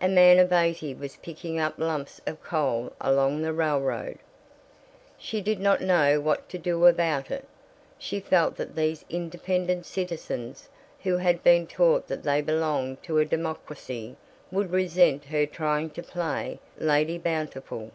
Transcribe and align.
A 0.00 0.06
man 0.08 0.38
of 0.38 0.52
eighty 0.52 0.94
was 0.94 1.16
picking 1.16 1.58
up 1.58 1.78
lumps 1.80 2.20
of 2.28 2.40
coal 2.44 2.92
along 3.00 3.42
the 3.42 3.52
railroad. 3.52 4.20
She 5.18 5.40
did 5.40 5.58
not 5.58 5.80
know 5.80 6.20
what 6.20 6.48
to 6.50 6.58
do 6.58 6.86
about 6.86 7.28
it. 7.28 7.44
She 7.98 8.20
felt 8.20 8.54
that 8.54 8.76
these 8.76 9.04
independent 9.10 9.84
citizens, 9.84 10.68
who 11.02 11.16
had 11.16 11.42
been 11.42 11.66
taught 11.66 12.06
that 12.06 12.22
they 12.22 12.40
belonged 12.40 13.02
to 13.02 13.18
a 13.18 13.24
democracy, 13.24 14.14
would 14.52 14.70
resent 14.70 15.24
her 15.24 15.44
trying 15.44 15.90
to 15.90 16.04
play 16.04 16.60
Lady 16.78 17.18
Bountiful. 17.18 17.90